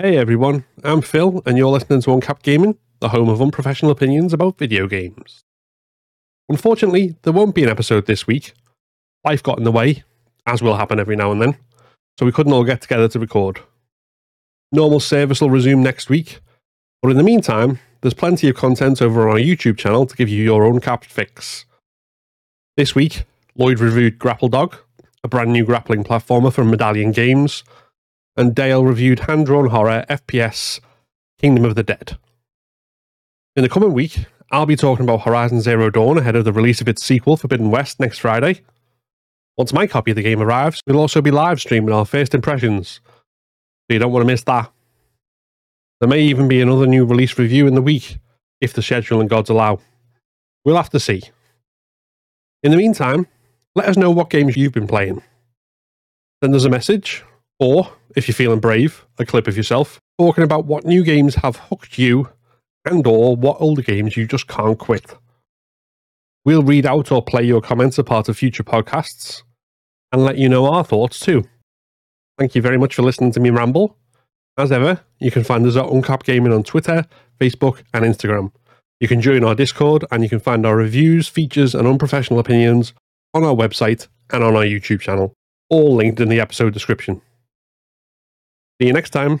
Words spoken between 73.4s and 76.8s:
me ramble. As ever, you can find us at Uncapped Gaming on